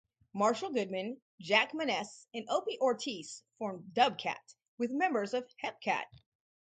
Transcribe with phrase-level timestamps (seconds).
[0.33, 6.05] Marshall Goodman, Jack Maness and Opie Ortiz formed Dubcat, with members of Hepcat.